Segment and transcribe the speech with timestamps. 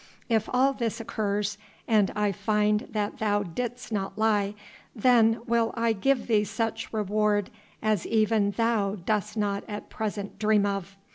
[0.29, 4.55] If all this occurs, and I find that thou didst not lie,
[4.95, 7.51] then will I give thee such reward
[7.83, 10.97] as even thou dost not at present dream of.